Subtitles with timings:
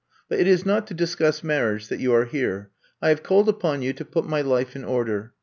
[0.27, 2.71] But it is not to discuss marriage that you are here.
[3.03, 5.33] I have called upon you to put my life in order.